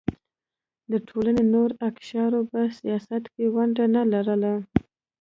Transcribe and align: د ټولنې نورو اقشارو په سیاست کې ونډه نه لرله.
د 0.91 0.93
ټولنې 1.07 1.43
نورو 1.53 1.73
اقشارو 1.89 2.39
په 2.51 2.59
سیاست 2.79 3.23
کې 3.33 3.45
ونډه 3.55 3.85
نه 3.95 4.03
لرله. 4.13 4.53